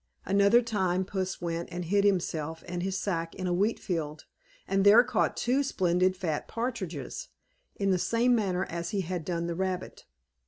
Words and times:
Another 0.25 0.63
time, 0.63 1.05
Puss 1.05 1.43
went 1.43 1.69
and 1.71 1.85
hid 1.85 2.03
himself 2.03 2.63
and 2.67 2.81
his 2.81 2.97
sack 2.97 3.35
in 3.35 3.45
a 3.45 3.53
wheat 3.53 3.77
field, 3.79 4.25
and 4.67 4.83
there 4.83 5.03
caught 5.03 5.37
two 5.37 5.61
splendid 5.61 6.17
fat 6.17 6.47
partridges 6.47 7.27
in 7.75 7.91
the 7.91 7.99
same 7.99 8.33
manner 8.33 8.65
as 8.65 8.89
he 8.89 9.01
had 9.01 9.23
done 9.23 9.45
the 9.45 9.53
rabbit. 9.53 10.05